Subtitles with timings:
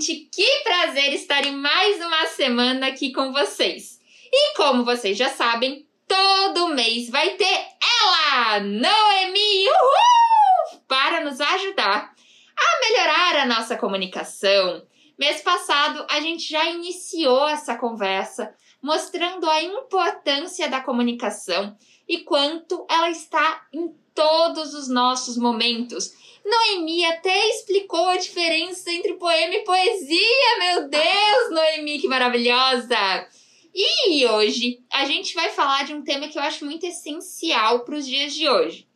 [0.00, 0.30] gente!
[0.32, 4.00] Que prazer estar em mais uma semana aqui com vocês.
[4.32, 12.14] E como vocês já sabem, todo mês vai ter ela, Noemi, uhul, para nos ajudar
[12.56, 14.86] a melhorar a nossa comunicação.
[15.18, 21.76] Mês passado, a gente já iniciou essa conversa mostrando a importância da comunicação
[22.08, 26.14] e quanto ela está em todos os nossos momentos.
[26.44, 30.58] Noemi até explicou a diferença entre poema e poesia.
[30.58, 33.28] Meu Deus, Noemi, que maravilhosa!
[33.72, 37.96] E hoje a gente vai falar de um tema que eu acho muito essencial para
[37.96, 38.86] os dias de hoje.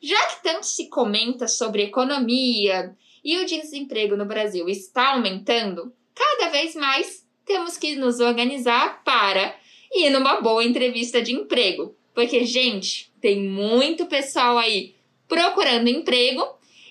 [0.00, 2.94] Já que tanto se comenta sobre economia
[3.24, 9.56] e o desemprego no Brasil está aumentando, cada vez mais temos que nos organizar para
[9.92, 11.96] ir numa boa entrevista de emprego.
[12.14, 14.94] Porque, gente, tem muito pessoal aí
[15.26, 16.42] procurando emprego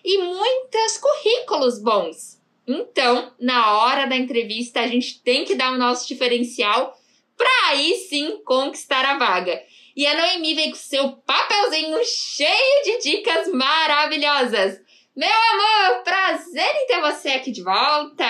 [0.03, 2.37] e muitos currículos bons.
[2.67, 6.97] Então, na hora da entrevista, a gente tem que dar o nosso diferencial
[7.37, 9.61] para aí sim conquistar a vaga.
[9.95, 14.79] E a Noemi vem com seu papelzinho cheio de dicas maravilhosas.
[15.15, 18.23] Meu amor, prazer em ter você aqui de volta.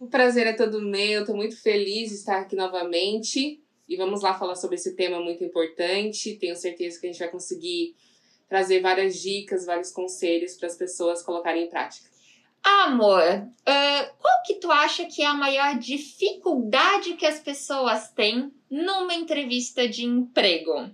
[0.00, 3.60] O prazer é todo meu, tô muito feliz de estar aqui novamente.
[3.90, 6.36] E vamos lá falar sobre esse tema muito importante.
[6.36, 7.96] Tenho certeza que a gente vai conseguir
[8.48, 12.08] trazer várias dicas, vários conselhos para as pessoas colocarem em prática.
[12.62, 18.52] Amor, uh, qual que tu acha que é a maior dificuldade que as pessoas têm
[18.70, 20.88] numa entrevista de emprego?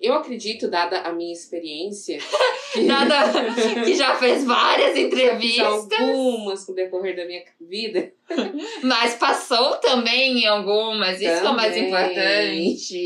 [0.00, 2.18] Eu acredito, dada a minha experiência.
[2.86, 3.32] dada
[3.84, 5.66] que já fez várias entrevistas.
[5.66, 8.12] algumas com o decorrer da minha vida.
[8.82, 11.34] Mas passou também em algumas, também.
[11.34, 13.04] isso é o mais importante.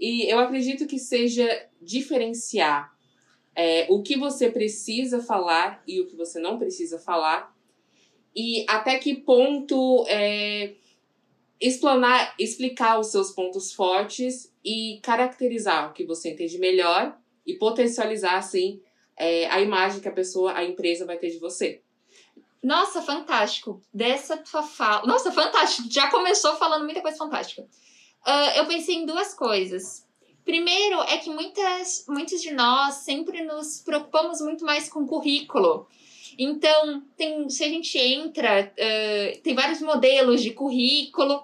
[0.00, 2.90] e eu acredito que seja diferenciar
[3.54, 7.54] é, o que você precisa falar e o que você não precisa falar.
[8.34, 10.74] E até que ponto é,
[11.60, 18.36] explanar, explicar os seus pontos fortes e caracterizar o que você entende melhor e potencializar,
[18.36, 18.80] assim,
[19.16, 21.82] é, a imagem que a pessoa, a empresa vai ter de você.
[22.62, 23.80] Nossa, fantástico.
[23.92, 25.06] Dessa tua fala.
[25.06, 25.88] Nossa, fantástico.
[25.90, 27.62] Já começou falando muita coisa fantástica.
[27.62, 30.06] Uh, eu pensei em duas coisas.
[30.44, 35.86] Primeiro é que muitas, muitos de nós sempre nos preocupamos muito mais com currículo.
[36.38, 41.42] Então, tem, se a gente entra, uh, tem vários modelos de currículo,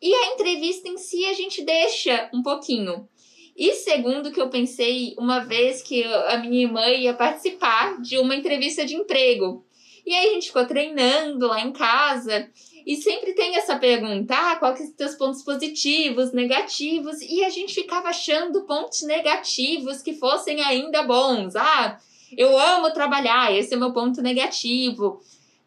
[0.00, 3.08] e a entrevista em si a gente deixa um pouquinho.
[3.56, 8.36] E segundo que eu pensei, uma vez que a minha irmã ia participar de uma
[8.36, 9.66] entrevista de emprego.
[10.06, 12.48] E aí a gente ficou treinando lá em casa.
[12.86, 17.20] E sempre tem essa pergunta: ah, quais são os teus pontos positivos, negativos?
[17.20, 21.56] E a gente ficava achando pontos negativos que fossem ainda bons.
[21.56, 21.98] Ah,
[22.36, 25.20] eu amo trabalhar, esse é meu ponto negativo.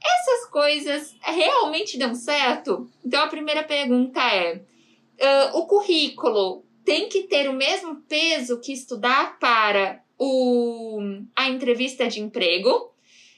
[0.03, 2.89] Essas coisas realmente dão certo?
[3.05, 8.73] Então a primeira pergunta é: uh, o currículo tem que ter o mesmo peso que
[8.73, 10.99] estudar para o,
[11.35, 12.91] a entrevista de emprego?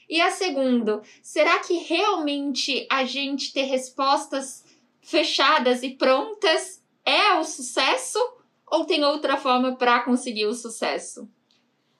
[0.08, 4.64] E a segunda, será que realmente a gente ter respostas
[5.00, 8.18] fechadas e prontas é o sucesso?
[8.66, 11.28] Ou tem outra forma para conseguir o sucesso?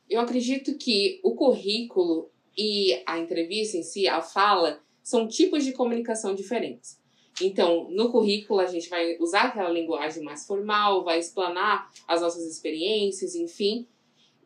[0.09, 5.73] Eu acredito que o currículo e a entrevista em si, a fala, são tipos de
[5.73, 6.99] comunicação diferentes.
[7.43, 12.45] Então, no currículo, a gente vai usar aquela linguagem mais formal, vai explanar as nossas
[12.45, 13.87] experiências, enfim.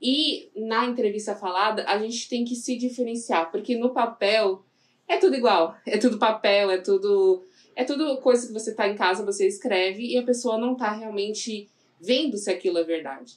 [0.01, 4.65] E na entrevista falada, a gente tem que se diferenciar, porque no papel
[5.07, 5.77] é tudo igual.
[5.87, 7.43] É tudo papel, é tudo.
[7.75, 10.93] É tudo coisa que você tá em casa, você escreve e a pessoa não tá
[10.93, 11.69] realmente
[12.01, 13.35] vendo se aquilo é verdade.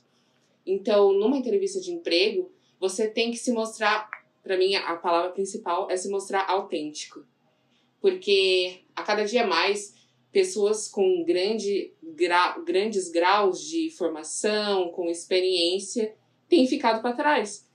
[0.66, 4.09] Então, numa entrevista de emprego, você tem que se mostrar,
[4.44, 7.25] para mim a palavra principal é se mostrar autêntico.
[7.99, 9.94] Porque a cada dia mais
[10.31, 16.16] pessoas com grande gra, grandes graus de formação, com experiência,
[16.47, 17.67] têm ficado para trás.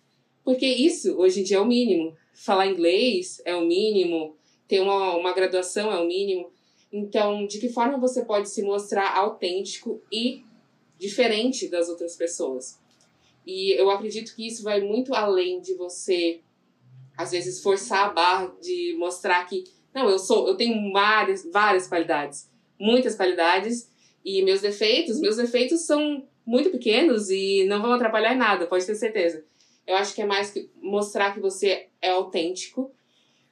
[0.43, 2.17] Porque isso hoje em dia é o mínimo.
[2.35, 4.37] Falar inglês é o mínimo,
[4.69, 6.51] ter uma, uma graduação é o mínimo.
[6.93, 10.45] Então, de que forma você pode se mostrar autêntico e
[10.99, 12.79] diferente das outras pessoas.
[13.47, 16.41] E eu acredito que isso vai muito além de você,
[17.17, 19.65] às vezes, forçar a barra de mostrar que,
[19.95, 23.89] não, eu sou, eu tenho várias, várias qualidades, muitas qualidades,
[24.25, 28.97] e meus defeitos, meus defeitos são muito pequenos e não vão atrapalhar nada, pode ter
[28.97, 29.45] certeza.
[29.87, 32.93] Eu acho que é mais que mostrar que você é autêntico.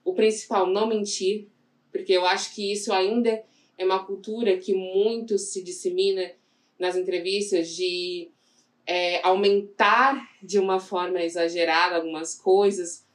[0.05, 1.49] O principal, não mentir,
[1.93, 3.43] porque eu acho que isso ainda
[3.79, 6.33] é uma cultura que muito se dissemina
[6.79, 8.31] nas entrevistas de
[8.87, 13.07] é, aumentar de uma forma exagerada algumas coisas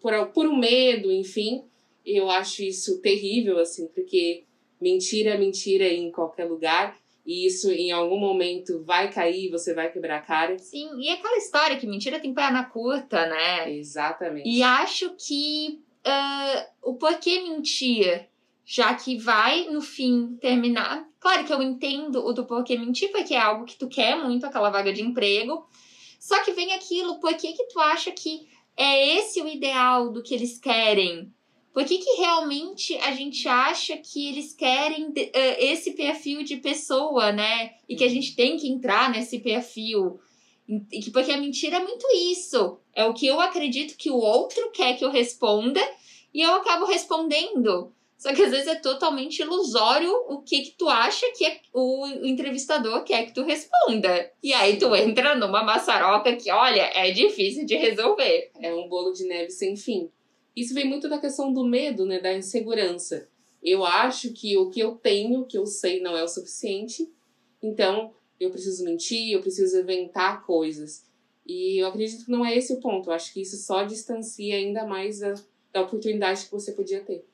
[0.00, 1.64] por, por um medo, enfim.
[2.04, 4.44] Eu acho isso terrível, assim, porque
[4.80, 7.00] mentira é mentira em qualquer lugar.
[7.24, 10.58] E isso em algum momento vai cair, você vai quebrar a cara.
[10.58, 13.72] Sim, e aquela história que mentira tem perna curta, né?
[13.72, 14.48] Exatamente.
[14.48, 18.28] E acho que uh, o porquê mentir,
[18.64, 21.06] já que vai no fim terminar.
[21.18, 24.46] Claro que eu entendo o do porquê mentir, porque é algo que tu quer muito,
[24.46, 25.66] aquela vaga de emprego.
[26.18, 30.22] Só que vem aquilo, por que, que tu acha que é esse o ideal do
[30.22, 31.32] que eles querem?
[31.72, 35.14] Por que, que realmente a gente acha que eles querem uh,
[35.58, 37.72] esse perfil de pessoa, né?
[37.88, 40.20] E que a gente tem que entrar nesse perfil.
[40.68, 42.78] E que, porque a mentira é muito isso.
[42.94, 45.80] É o que eu acredito que o outro quer que eu responda
[46.32, 47.92] e eu acabo respondendo.
[48.22, 52.06] Só que às vezes é totalmente ilusório o que, que tu acha que é o
[52.22, 54.30] entrevistador quer que tu responda.
[54.40, 58.52] E aí tu entra numa maçaroca que, olha, é difícil de resolver.
[58.60, 60.08] É um bolo de neve sem fim.
[60.54, 63.28] Isso vem muito da questão do medo, né, da insegurança.
[63.60, 67.12] Eu acho que o que eu tenho, que eu sei, não é o suficiente,
[67.60, 71.04] então eu preciso mentir, eu preciso inventar coisas.
[71.44, 73.10] E eu acredito que não é esse o ponto.
[73.10, 75.34] Eu acho que isso só distancia ainda mais a,
[75.72, 77.31] da oportunidade que você podia ter.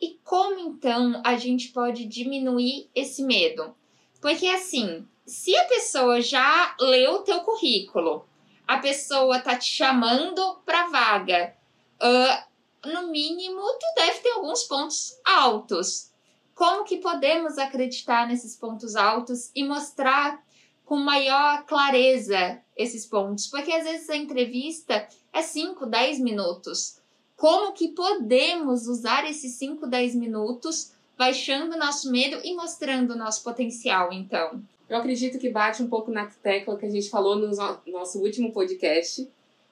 [0.00, 3.74] E como então a gente pode diminuir esse medo?
[4.20, 8.26] Porque assim, se a pessoa já leu o teu currículo,
[8.66, 11.56] a pessoa tá te chamando para vaga,
[12.00, 16.10] uh, no mínimo, tu deve ter alguns pontos altos.
[16.54, 20.42] Como que podemos acreditar nesses pontos altos e mostrar
[20.84, 23.46] com maior clareza esses pontos?
[23.48, 26.99] Porque às vezes a entrevista é 5, 10 minutos.
[27.40, 33.42] Como que podemos usar esses 5, 10 minutos baixando nosso medo e mostrando o nosso
[33.42, 34.62] potencial, então?
[34.86, 37.50] Eu acredito que bate um pouco na tecla que a gente falou no
[37.86, 39.26] nosso último podcast,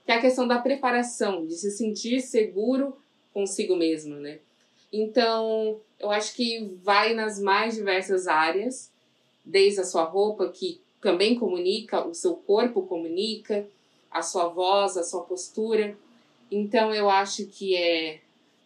[0.06, 2.96] que é a questão da preparação, de se sentir seguro
[3.34, 4.38] consigo mesmo, né?
[4.90, 8.90] Então, eu acho que vai nas mais diversas áreas,
[9.44, 13.68] desde a sua roupa, que também comunica, o seu corpo comunica,
[14.10, 15.94] a sua voz, a sua postura.
[16.50, 18.20] Então, eu acho que é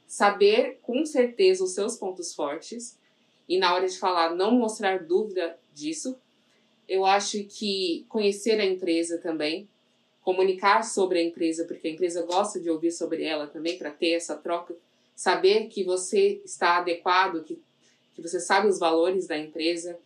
[0.07, 2.99] saber com certeza os seus pontos fortes
[3.49, 6.17] e na hora de falar não mostrar dúvida disso.
[6.89, 9.69] Eu acho que conhecer a empresa também,
[10.21, 14.11] comunicar sobre a empresa, porque a empresa gosta de ouvir sobre ela também, para ter
[14.11, 14.77] essa troca,
[15.17, 17.59] saber que você está adequado, que,
[18.15, 19.99] que você sabe os valores da empresa.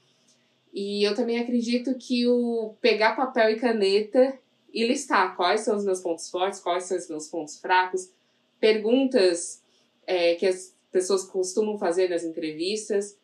[0.72, 4.38] E eu também acredito que o pegar papel e caneta
[4.76, 8.12] e listar quais são os meus pontos fortes, quais são os meus pontos fracos,
[8.60, 9.62] perguntas
[10.06, 13.18] é, que as pessoas costumam fazer nas entrevistas.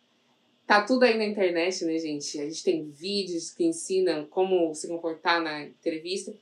[0.66, 2.40] Tá tudo aí na internet, né, gente?
[2.40, 6.34] A gente tem vídeos que ensinam como se comportar na entrevista.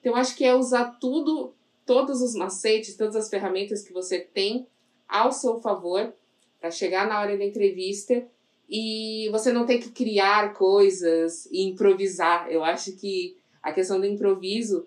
[0.00, 1.54] Então, acho que é usar tudo,
[1.86, 4.66] todos os macetes, todas as ferramentas que você tem
[5.08, 6.12] ao seu favor
[6.60, 8.22] para chegar na hora da entrevista
[8.68, 12.52] e você não tem que criar coisas e improvisar.
[12.52, 14.86] Eu acho que a questão do improviso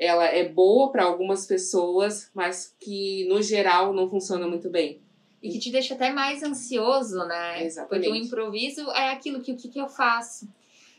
[0.00, 4.98] ela é boa para algumas pessoas, mas que no geral não funciona muito bem.
[5.42, 7.64] E que te deixa até mais ansioso, né?
[7.64, 8.06] Exatamente.
[8.06, 10.48] Porque o improviso é aquilo que o que, que eu faço.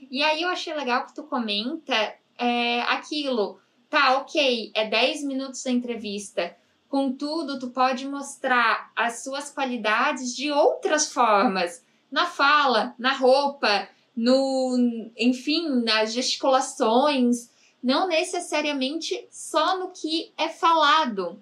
[0.09, 3.59] E aí eu achei legal que tu comenta é, aquilo.
[3.89, 6.55] Tá, ok, é 10 minutos da entrevista.
[6.87, 11.83] Contudo, tu pode mostrar as suas qualidades de outras formas.
[12.11, 14.77] Na fala, na roupa, no,
[15.17, 17.49] enfim, nas gesticulações,
[17.81, 21.41] não necessariamente só no que é falado.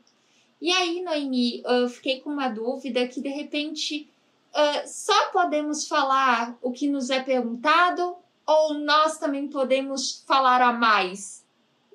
[0.61, 4.09] E aí, Noemi, eu fiquei com uma dúvida que de repente
[4.53, 10.73] uh, só podemos falar o que nos é perguntado ou nós também podemos falar a
[10.73, 11.45] mais?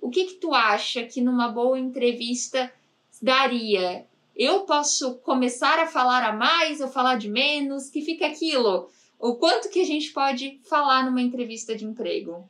[0.00, 2.72] O que que tu acha que numa boa entrevista
[3.20, 4.06] daria?
[4.36, 7.90] Eu posso começar a falar a mais ou falar de menos?
[7.90, 8.88] Que fica aquilo.
[9.24, 12.46] O quanto que a gente pode falar numa entrevista de emprego?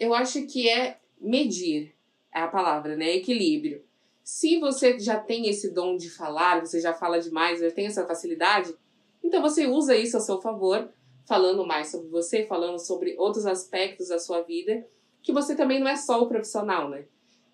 [0.00, 1.94] Eu acho que é medir
[2.34, 3.14] é a palavra, né?
[3.14, 3.84] Equilíbrio.
[4.24, 8.04] Se você já tem esse dom de falar, você já fala demais, já tem essa
[8.04, 8.74] facilidade,
[9.22, 10.92] então você usa isso a seu favor
[11.24, 14.84] falando mais sobre você, falando sobre outros aspectos da sua vida,
[15.22, 17.04] que você também não é só o profissional, né?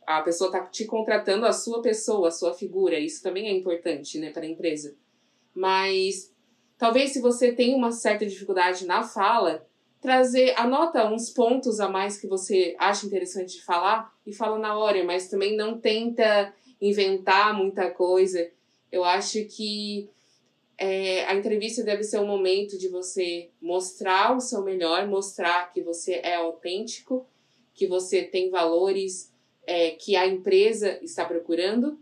[0.06, 4.18] A pessoa está te contratando a sua pessoa, a sua figura, isso também é importante,
[4.18, 4.96] né, para a empresa.
[5.54, 6.31] Mas
[6.82, 9.64] talvez se você tem uma certa dificuldade na fala,
[10.00, 14.76] trazer, anota uns pontos a mais que você acha interessante de falar e fala na
[14.76, 18.50] hora, mas também não tenta inventar muita coisa.
[18.90, 20.10] Eu acho que
[20.76, 25.80] é, a entrevista deve ser um momento de você mostrar o seu melhor, mostrar que
[25.82, 27.24] você é autêntico,
[27.72, 29.32] que você tem valores
[29.64, 31.96] é, que a empresa está procurando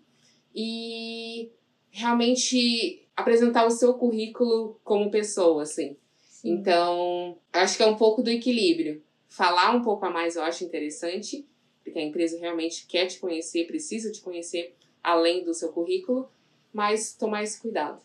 [0.54, 1.50] e
[1.90, 5.96] realmente apresentar o seu currículo como pessoa, assim.
[6.20, 6.52] Sim.
[6.52, 9.02] Então, acho que é um pouco do equilíbrio.
[9.28, 11.46] Falar um pouco a mais eu acho interessante,
[11.84, 16.28] porque a empresa realmente quer te conhecer, precisa te conhecer além do seu currículo,
[16.72, 18.00] mas tomar esse cuidado.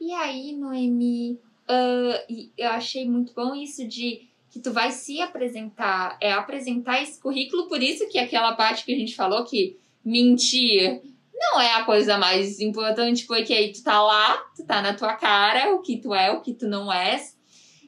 [0.00, 6.16] E aí, Noemi, uh, eu achei muito bom isso de que tu vai se apresentar,
[6.20, 11.02] é apresentar esse currículo, por isso que aquela parte que a gente falou que mentir
[11.52, 15.14] não é a coisa mais importante, porque aí tu tá lá, tu tá na tua
[15.14, 17.36] cara, o que tu é, o que tu não és.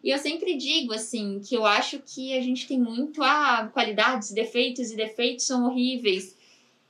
[0.03, 4.31] E eu sempre digo, assim, que eu acho que a gente tem muito, ah, qualidades,
[4.31, 6.37] defeitos, e defeitos são horríveis.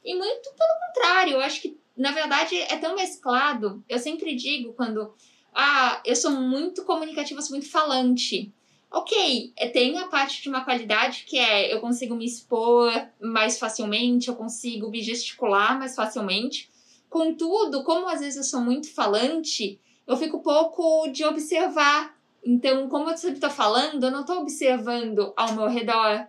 [0.04, 3.82] E muito pelo contrário, eu acho que, na verdade, é tão mesclado.
[3.88, 5.14] Eu sempre digo quando,
[5.54, 8.52] ah, eu sou muito comunicativa, sou muito falante.
[8.90, 12.90] Ok, é, tem a parte de uma qualidade que é eu consigo me expor
[13.20, 16.70] mais facilmente, eu consigo me gesticular mais facilmente.
[17.08, 22.16] Contudo, como às vezes eu sou muito falante, eu fico pouco de observar.
[22.44, 26.26] Então, como eu sempre estou falando, eu não estou observando ao meu redor.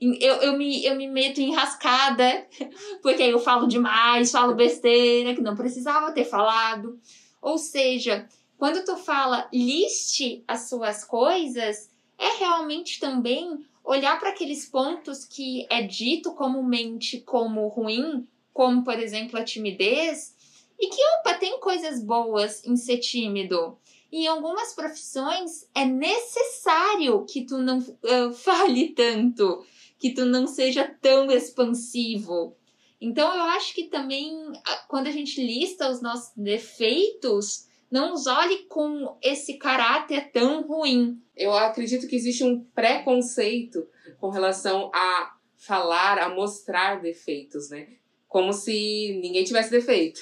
[0.00, 2.44] Eu, eu, me, eu me meto enrascada,
[3.00, 6.98] porque eu falo demais, falo besteira, que não precisava ter falado.
[7.40, 8.26] Ou seja,
[8.58, 15.66] quando tu fala liste as suas coisas, é realmente também olhar para aqueles pontos que
[15.70, 20.34] é dito comumente como ruim, como por exemplo a timidez,
[20.78, 23.78] e que opa, tem coisas boas em ser tímido.
[24.10, 29.64] E em algumas profissões é necessário que tu não uh, fale tanto,
[29.98, 32.56] que tu não seja tão expansivo.
[33.00, 34.52] Então eu acho que também
[34.86, 41.20] quando a gente lista os nossos defeitos, não os olhe com esse caráter tão ruim.
[41.36, 43.86] Eu acredito que existe um preconceito
[44.18, 47.86] com relação a falar, a mostrar defeitos, né?
[48.26, 50.20] Como se ninguém tivesse defeito.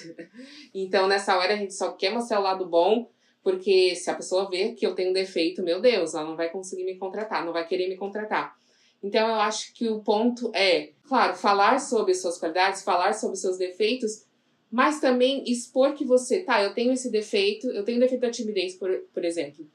[0.74, 3.08] Então, nessa hora, a gente só quer mostrar o lado bom,
[3.40, 6.84] porque se a pessoa ver que eu tenho defeito, meu Deus, ela não vai conseguir
[6.84, 8.56] me contratar, não vai querer me contratar.
[9.00, 13.56] Então, eu acho que o ponto é, claro, falar sobre suas qualidades, falar sobre seus
[13.56, 14.24] defeitos,
[14.70, 18.74] mas também expor que você, tá, eu tenho esse defeito, eu tenho defeito da timidez,
[18.74, 19.66] por, por exemplo,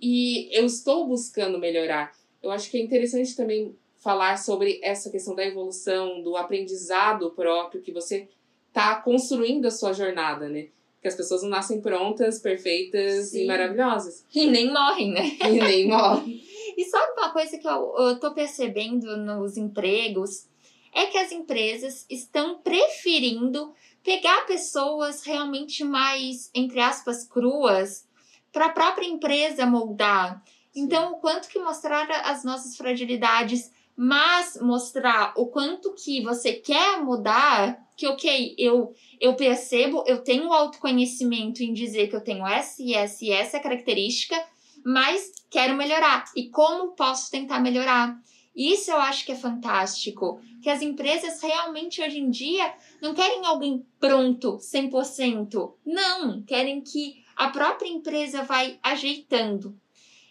[0.00, 2.12] e eu estou buscando melhorar.
[2.42, 7.80] Eu acho que é interessante também falar sobre essa questão da evolução, do aprendizado próprio,
[7.80, 8.28] que você
[8.70, 10.68] tá construindo a sua jornada, né?
[11.00, 13.44] Que as pessoas não nascem prontas, perfeitas Sim.
[13.44, 14.26] e maravilhosas.
[14.34, 15.36] E nem morrem, né?
[15.40, 16.42] E nem morrem.
[16.76, 20.46] e sabe uma coisa que eu, eu tô percebendo nos empregos?
[20.94, 23.72] É que as empresas estão preferindo
[24.04, 28.06] pegar pessoas realmente mais, entre aspas, cruas,
[28.52, 30.44] para a própria empresa moldar.
[30.76, 37.02] Então, o quanto que mostrar as nossas fragilidades, mas mostrar o quanto que você quer
[37.02, 42.82] mudar, que ok, eu, eu percebo, eu tenho autoconhecimento em dizer que eu tenho essa
[42.82, 44.36] e essa e essa característica,
[44.84, 46.24] mas quero melhorar.
[46.36, 48.20] E como posso tentar melhorar?
[48.54, 53.44] Isso eu acho que é fantástico, que as empresas realmente hoje em dia não querem
[53.44, 55.72] alguém pronto 100%.
[55.84, 59.76] Não, querem que a própria empresa vai ajeitando.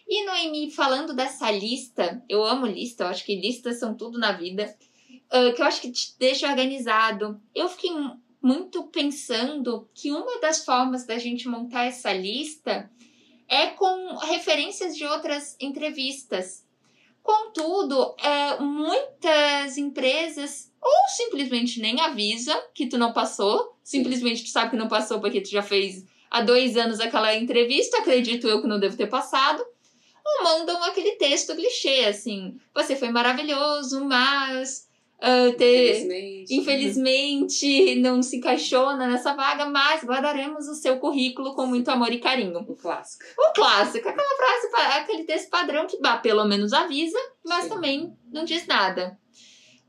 [0.08, 4.32] E Noemi, falando dessa lista, eu amo lista, eu acho que listas são tudo na
[4.32, 4.74] vida,
[5.32, 7.40] uh, que eu acho que te deixa organizado.
[7.54, 7.90] Eu fiquei
[8.40, 12.90] muito pensando que uma das formas da gente montar essa lista
[13.48, 16.63] é com referências de outras entrevistas.
[17.24, 24.72] Contudo, é, muitas empresas ou simplesmente nem avisa que tu não passou, simplesmente tu sabe
[24.72, 28.68] que não passou porque tu já fez há dois anos aquela entrevista, acredito eu que
[28.68, 29.64] não devo ter passado,
[30.22, 34.86] ou mandam aquele texto clichê, assim, você foi maravilhoso, mas
[35.18, 36.54] uh, ter, infelizmente.
[36.54, 42.18] infelizmente não se encaixou nessa vaga, mas guardaremos o seu currículo com muito amor e
[42.18, 42.60] carinho.
[42.60, 43.24] O clássico.
[43.38, 47.68] O clássico, aquela frase, aquele texto padrão que bah, pelo menos avisa, mas Sim.
[47.70, 49.18] também não diz nada.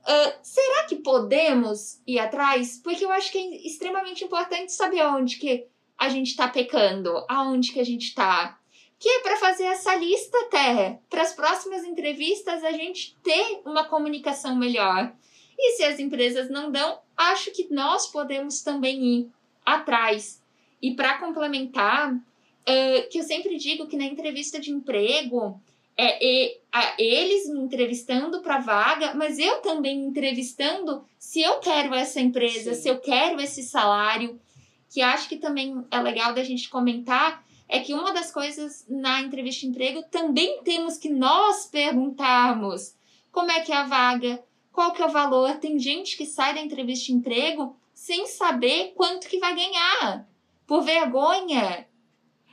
[0.02, 2.80] Uh, será que podemos ir atrás?
[2.84, 5.66] Porque eu acho que é extremamente importante saber onde que
[5.98, 8.60] a gente está pecando, aonde que a gente está
[9.06, 13.84] que é para fazer essa lista até, para as próximas entrevistas a gente ter uma
[13.84, 15.14] comunicação melhor.
[15.56, 19.32] E se as empresas não dão, acho que nós podemos também ir
[19.64, 20.42] atrás.
[20.82, 25.62] E para complementar, uh, que eu sempre digo que na entrevista de emprego,
[25.96, 32.20] é, a, eles me entrevistando para vaga, mas eu também entrevistando se eu quero essa
[32.20, 32.82] empresa, Sim.
[32.82, 34.42] se eu quero esse salário,
[34.90, 39.22] que acho que também é legal da gente comentar, é que uma das coisas na
[39.22, 42.96] entrevista de emprego também temos que nós perguntarmos
[43.32, 45.58] como é que é a vaga, qual que é o valor.
[45.58, 50.28] Tem gente que sai da entrevista de emprego sem saber quanto que vai ganhar.
[50.68, 51.88] por vergonha.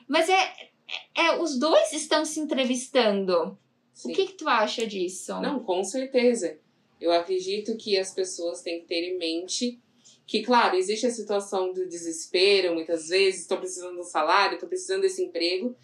[0.07, 0.71] Mas é,
[1.14, 3.59] é, os dois estão se entrevistando.
[3.95, 4.12] Sim.
[4.12, 5.40] O que, que tu acha disso?
[5.40, 6.59] Não, com certeza.
[7.00, 9.81] Eu acredito que as pessoas têm que ter em mente
[10.26, 15.02] que, claro, existe a situação do desespero, muitas vezes, estou precisando do salário, estou precisando
[15.02, 15.76] desse emprego,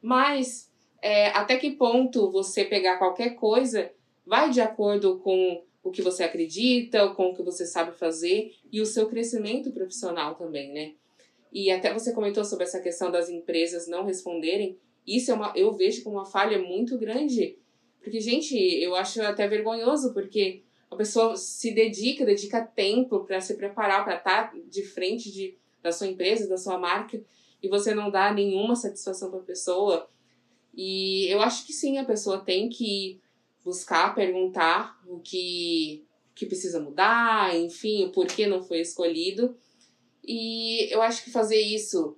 [0.00, 0.70] mas
[1.02, 3.90] é, até que ponto você pegar qualquer coisa
[4.24, 8.80] vai de acordo com o que você acredita, com o que você sabe fazer e
[8.80, 10.92] o seu crescimento profissional também, né?
[11.52, 14.78] E até você comentou sobre essa questão das empresas não responderem.
[15.06, 17.58] Isso é uma, eu vejo como uma falha muito grande.
[18.00, 23.54] Porque, gente, eu acho até vergonhoso, porque a pessoa se dedica, dedica tempo para se
[23.54, 27.22] preparar, para estar tá de frente de, da sua empresa, da sua marca,
[27.62, 30.08] e você não dá nenhuma satisfação para a pessoa.
[30.74, 33.20] E eu acho que sim, a pessoa tem que
[33.64, 36.04] buscar, perguntar o que,
[36.34, 39.56] que precisa mudar, enfim, o porquê não foi escolhido.
[40.26, 42.16] E eu acho que fazer isso,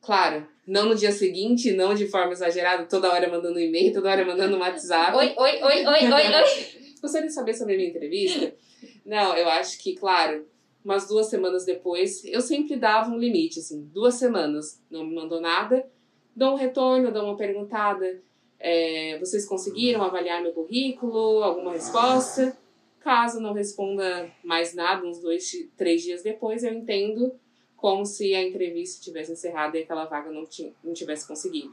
[0.00, 4.24] claro, não no dia seguinte, não de forma exagerada, toda hora mandando e-mail, toda hora
[4.24, 5.16] mandando um WhatsApp.
[5.16, 6.78] Oi, oi, oi, oi, oi, oi.
[7.00, 8.54] Gostaria de saber sobre a minha entrevista?
[9.04, 10.46] Não, eu acho que, claro,
[10.84, 15.40] umas duas semanas depois, eu sempre dava um limite, assim, duas semanas, não me mandou
[15.40, 15.86] nada,
[16.34, 18.22] dou um retorno, dou uma perguntada,
[18.60, 22.56] é, vocês conseguiram avaliar meu currículo, alguma resposta?
[23.00, 27.34] Caso não responda mais nada, uns dois, três dias depois, eu entendo
[27.76, 30.44] como se a entrevista tivesse encerrado e aquela vaga não,
[30.82, 31.72] não tivesse conseguido.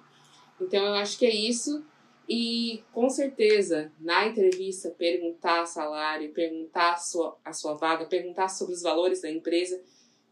[0.61, 1.83] Então, eu acho que é isso.
[2.27, 8.73] E, com certeza, na entrevista, perguntar salário, perguntar a sua, a sua vaga, perguntar sobre
[8.73, 9.79] os valores da empresa,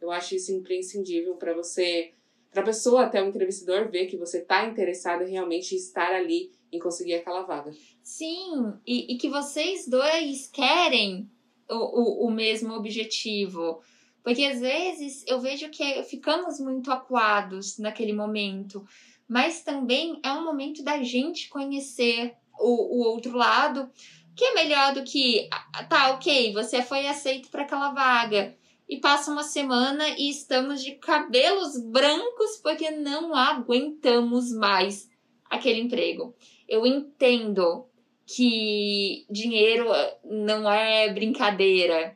[0.02, 2.12] eu acho isso imprescindível para você,
[2.52, 6.52] para a pessoa, até o entrevistador, ver que você está interessado em realmente estar ali
[6.72, 7.72] em conseguir aquela vaga.
[8.02, 11.30] Sim, e, e que vocês dois querem
[11.70, 13.82] o, o, o mesmo objetivo.
[14.24, 18.86] Porque às vezes eu vejo que ficamos muito acuados naquele momento,
[19.34, 23.90] mas também é um momento da gente conhecer o, o outro lado,
[24.36, 28.56] que é melhor do que, ah, tá, ok, você foi aceito para aquela vaga,
[28.88, 35.10] e passa uma semana e estamos de cabelos brancos porque não aguentamos mais
[35.50, 36.36] aquele emprego.
[36.70, 37.88] Eu entendo
[38.28, 39.88] que dinheiro
[40.24, 42.16] não é brincadeira.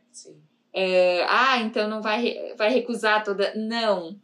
[0.72, 3.56] É, ah, então não vai, vai recusar toda.
[3.56, 4.22] Não.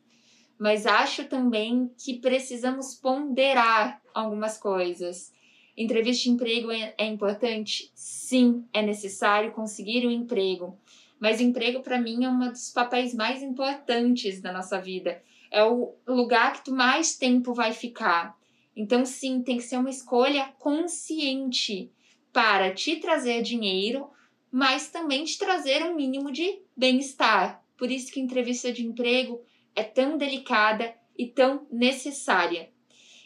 [0.58, 5.32] Mas acho também que precisamos ponderar algumas coisas.
[5.76, 7.92] Entrevista de emprego é, é importante?
[7.96, 10.78] Sim, é necessário conseguir um emprego.
[11.20, 15.24] Mas emprego, para mim, é um dos papéis mais importantes da nossa vida.
[15.50, 18.38] É o lugar que tu mais tempo vai ficar.
[18.76, 21.92] Então, sim, tem que ser uma escolha consciente
[22.32, 24.10] para te trazer dinheiro,
[24.52, 27.64] mas também te trazer um mínimo de bem-estar.
[27.78, 29.42] Por isso que entrevista de emprego
[29.76, 32.70] é tão delicada e tão necessária.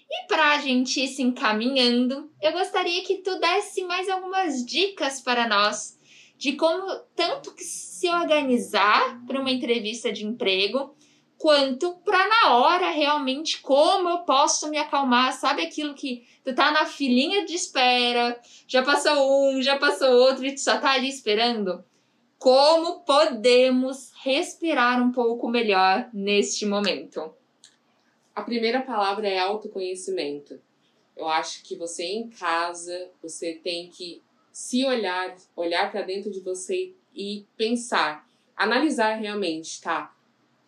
[0.10, 5.20] E para a gente ir se encaminhando, eu gostaria que tu desse mais algumas dicas
[5.22, 5.98] para nós
[6.38, 10.96] de como tanto se organizar para uma entrevista de emprego,
[11.38, 16.72] quanto para na hora realmente como eu posso me acalmar, sabe aquilo que tu tá
[16.72, 21.10] na filinha de espera, já passou um, já passou outro e tu só tá ali
[21.10, 21.84] esperando?
[22.40, 27.34] Como podemos respirar um pouco melhor neste momento?
[28.36, 30.60] A primeira palavra é autoconhecimento.
[31.16, 34.22] Eu acho que você em casa, você tem que
[34.52, 40.16] se olhar, olhar para dentro de você e pensar, analisar realmente, tá?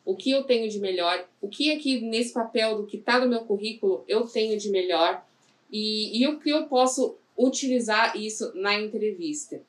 [0.09, 3.29] o que eu tenho de melhor, o que aqui nesse papel do que está no
[3.29, 5.23] meu currículo eu tenho de melhor
[5.71, 9.61] e, e o que eu posso utilizar isso na entrevista.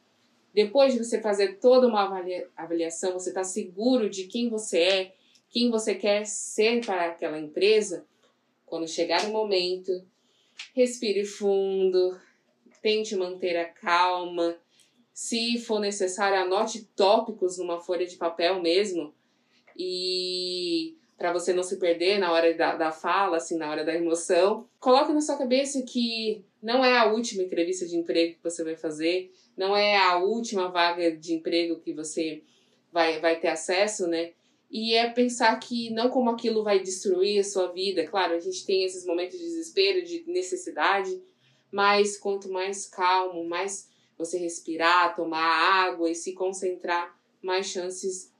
[0.52, 5.14] Depois de você fazer toda uma avalia, avaliação, você está seguro de quem você é,
[5.48, 8.04] quem você quer ser para aquela empresa.
[8.66, 9.90] Quando chegar o momento,
[10.74, 12.18] respire fundo,
[12.82, 14.56] tente manter a calma.
[15.12, 19.14] Se for necessário, anote tópicos numa folha de papel mesmo
[19.76, 23.94] e para você não se perder na hora da, da fala, assim, na hora da
[23.94, 24.66] emoção.
[24.78, 28.74] Coloque na sua cabeça que não é a última entrevista de emprego que você vai
[28.74, 32.42] fazer, não é a última vaga de emprego que você
[32.92, 34.32] vai, vai ter acesso, né?
[34.70, 38.06] E é pensar que não como aquilo vai destruir a sua vida.
[38.06, 41.20] Claro, a gente tem esses momentos de desespero, de necessidade,
[41.72, 48.30] mas quanto mais calmo, mais você respirar, tomar água e se concentrar, mais chances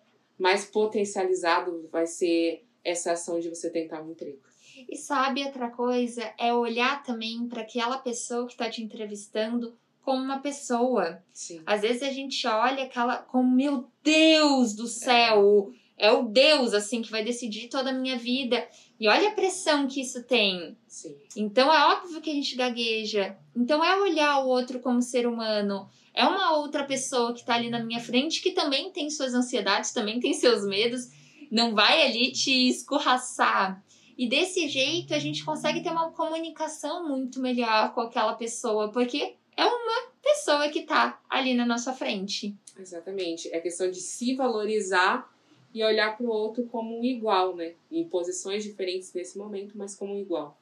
[0.40, 4.40] mais potencializado vai ser essa ação de você tentar um emprego.
[4.88, 6.32] E sabe outra coisa?
[6.38, 11.22] É olhar também para aquela pessoa que está te entrevistando como uma pessoa.
[11.32, 11.62] Sim.
[11.66, 17.02] Às vezes a gente olha aquela como, meu Deus do céu, é o Deus, assim,
[17.02, 18.66] que vai decidir toda a minha vida.
[18.98, 20.76] E olha a pressão que isso tem.
[20.86, 21.14] Sim.
[21.36, 23.36] Então é óbvio que a gente gagueja.
[23.54, 25.88] Então é olhar o outro como ser humano.
[26.14, 29.92] É uma outra pessoa que tá ali na minha frente que também tem suas ansiedades,
[29.92, 31.08] também tem seus medos.
[31.50, 33.82] Não vai ali te escorraçar.
[34.16, 39.34] E desse jeito a gente consegue ter uma comunicação muito melhor com aquela pessoa, porque
[39.56, 42.54] é uma pessoa que tá ali na nossa frente.
[42.78, 43.52] Exatamente.
[43.52, 45.30] É questão de se valorizar
[45.72, 47.74] e olhar para o outro como um igual, né?
[47.90, 50.58] Em posições diferentes nesse momento, mas como um igual.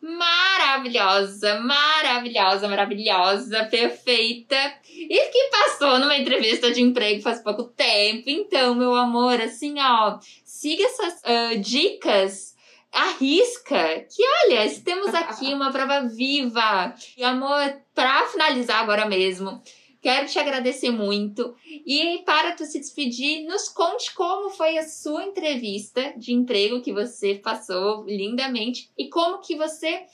[0.00, 4.56] Maravilhosa, maravilhosa, maravilhosa, perfeita.
[4.88, 8.24] E que passou numa entrevista de emprego faz pouco tempo.
[8.26, 12.56] Então, meu amor, assim, ó, siga essas uh, dicas
[12.92, 16.94] arrisca que, olha, temos aqui uma prova viva.
[17.16, 19.62] E, amor, para finalizar agora mesmo,
[20.00, 21.54] Quero te agradecer muito.
[21.66, 26.92] E para tu se despedir, nos conte como foi a sua entrevista de emprego que
[26.92, 30.06] você passou lindamente e como que você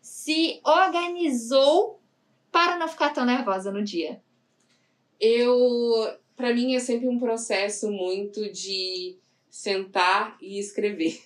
[0.00, 2.00] se organizou
[2.52, 4.22] para não ficar tão nervosa no dia.
[5.20, 9.16] Eu, para mim é sempre um processo muito de
[9.50, 11.20] sentar e escrever.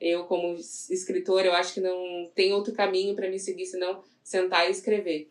[0.00, 4.66] Eu como escritora, eu acho que não tem outro caminho para me seguir senão sentar
[4.66, 5.28] e escrever.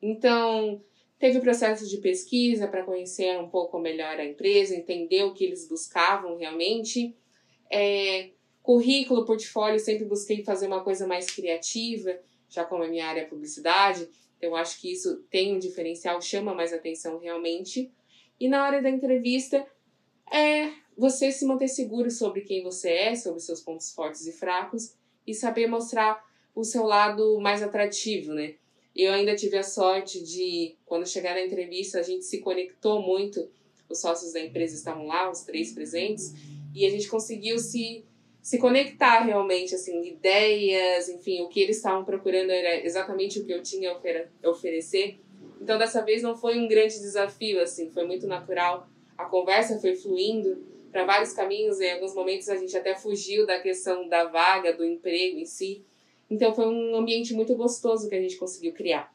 [0.00, 0.80] Então,
[1.22, 5.44] Teve o processo de pesquisa para conhecer um pouco melhor a empresa, entender o que
[5.44, 7.14] eles buscavam realmente.
[7.70, 8.30] É,
[8.60, 13.24] currículo, portfólio, sempre busquei fazer uma coisa mais criativa, já como a minha área é
[13.24, 17.88] publicidade, então eu acho que isso tem um diferencial, chama mais atenção realmente.
[18.40, 19.64] E na hora da entrevista,
[20.28, 24.94] é você se manter seguro sobre quem você é, sobre seus pontos fortes e fracos
[25.26, 26.22] e saber mostrar
[26.54, 28.54] o seu lado mais atrativo, né?
[28.94, 33.48] Eu ainda tive a sorte de, quando chegar na entrevista, a gente se conectou muito.
[33.88, 36.32] Os sócios da empresa estavam lá, os três presentes,
[36.74, 38.04] e a gente conseguiu se,
[38.42, 43.52] se conectar realmente, assim, ideias, enfim, o que eles estavam procurando era exatamente o que
[43.52, 45.20] eu tinha a oferecer.
[45.60, 48.88] Então, dessa vez não foi um grande desafio, assim, foi muito natural.
[49.16, 53.58] A conversa foi fluindo para vários caminhos, em alguns momentos a gente até fugiu da
[53.58, 55.84] questão da vaga, do emprego em si
[56.32, 59.14] então foi um ambiente muito gostoso que a gente conseguiu criar.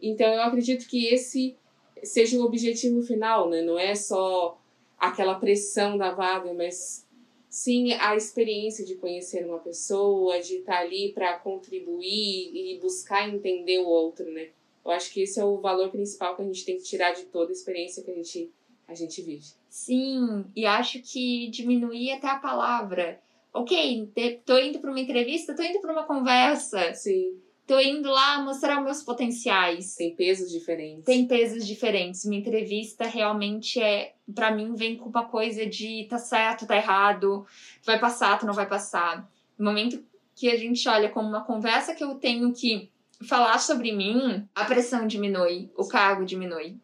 [0.00, 1.54] Então eu acredito que esse
[2.02, 3.60] seja o objetivo final, né?
[3.60, 4.58] Não é só
[4.98, 7.06] aquela pressão da vaga, mas
[7.50, 13.80] sim a experiência de conhecer uma pessoa, de estar ali para contribuir e buscar entender
[13.80, 14.48] o outro, né?
[14.82, 17.24] Eu acho que esse é o valor principal que a gente tem que tirar de
[17.26, 18.50] toda a experiência que a gente,
[18.86, 19.46] a gente vive.
[19.68, 23.20] Sim, e acho que diminuir até a palavra
[23.54, 24.12] ok,
[24.44, 26.92] tô indo para uma entrevista, tô indo para uma conversa.
[26.92, 27.40] Sim.
[27.66, 29.94] Tô indo lá mostrar meus potenciais.
[29.94, 31.04] Tem pesos diferentes.
[31.04, 32.24] Tem pesos diferentes.
[32.26, 37.46] Minha entrevista realmente é, para mim, vem com uma coisa de tá certo, tá errado,
[37.82, 39.30] vai passar, tu não vai passar.
[39.56, 42.90] No momento que a gente olha como uma conversa que eu tenho que
[43.26, 46.76] falar sobre mim, a pressão diminui, o cargo diminui.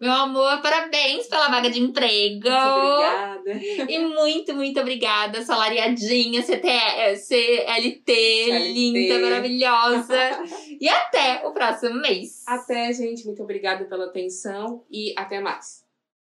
[0.00, 2.48] Meu amor, parabéns pela vaga de emprego.
[2.48, 3.92] Muito obrigada.
[3.92, 10.18] E muito, muito obrigada, salariadinha, CLT, CLT, linda, maravilhosa.
[10.80, 12.42] e até o próximo mês.
[12.46, 13.24] Até, gente.
[13.24, 15.85] Muito obrigada pela atenção e até mais.